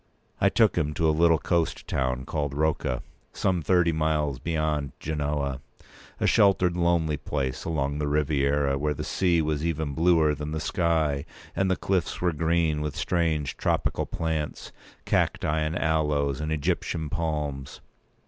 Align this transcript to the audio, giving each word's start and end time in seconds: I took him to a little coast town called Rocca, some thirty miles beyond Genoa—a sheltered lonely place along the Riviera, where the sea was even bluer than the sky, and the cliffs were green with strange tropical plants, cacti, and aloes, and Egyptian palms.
I 0.39 0.49
took 0.49 0.77
him 0.79 0.95
to 0.95 1.07
a 1.07 1.11
little 1.13 1.37
coast 1.37 1.85
town 1.87 2.25
called 2.25 2.55
Rocca, 2.55 3.03
some 3.33 3.61
thirty 3.61 3.91
miles 3.91 4.39
beyond 4.39 4.93
Genoa—a 4.99 6.25
sheltered 6.25 6.75
lonely 6.75 7.17
place 7.17 7.65
along 7.65 7.99
the 7.99 8.07
Riviera, 8.07 8.79
where 8.79 8.95
the 8.95 9.03
sea 9.03 9.43
was 9.43 9.63
even 9.63 9.93
bluer 9.93 10.33
than 10.33 10.53
the 10.53 10.59
sky, 10.59 11.23
and 11.55 11.69
the 11.69 11.75
cliffs 11.75 12.19
were 12.19 12.33
green 12.33 12.81
with 12.81 12.95
strange 12.95 13.57
tropical 13.57 14.07
plants, 14.07 14.71
cacti, 15.05 15.59
and 15.59 15.77
aloes, 15.77 16.41
and 16.41 16.51
Egyptian 16.51 17.07
palms. 17.07 17.79